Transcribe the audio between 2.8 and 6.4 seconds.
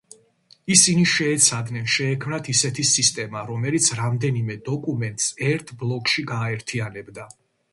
სისტემა, რომელიც რამდენიმე დოკუმენტს ერთ ბლოკში